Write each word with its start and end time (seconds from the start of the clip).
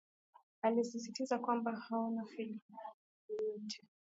akisistiza 0.67 1.35
kwamba 1.43 1.71
hauna 1.75 2.23
faida 2.25 2.75
yoyote 3.29 3.81